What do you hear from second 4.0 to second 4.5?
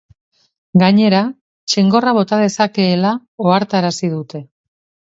dute.